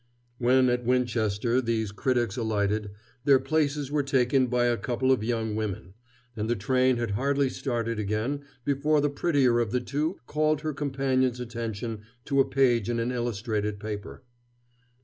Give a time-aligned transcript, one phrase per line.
[0.39, 2.89] When, at Winchester, these critics alighted,
[3.23, 5.93] their places were taken by a couple of young women;
[6.35, 10.73] and the train had hardly started again before the prettier of the two called her
[10.73, 14.23] companion's attention to a page in an illustrated paper.